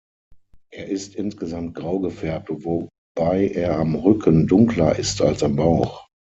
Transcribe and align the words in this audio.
Er 0.71 0.87
ist 0.87 1.13
insgesamt 1.13 1.75
grau 1.75 1.99
gefärbt, 1.99 2.49
wobei 2.49 3.49
er 3.53 3.77
am 3.77 3.93
Rücken 3.93 4.47
dunkler 4.47 4.97
ist 4.97 5.21
als 5.21 5.43
am 5.43 5.55
Bauch. 5.57 6.07